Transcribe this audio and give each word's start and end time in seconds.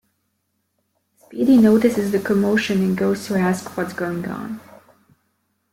Speedy 1.21 1.57
notices 1.59 2.11
the 2.11 2.17
commotion 2.17 2.81
and 2.83 2.97
goes 2.97 3.27
to 3.27 3.37
ask 3.37 3.77
what's 3.77 3.93
going 3.93 4.27
on. 4.27 4.59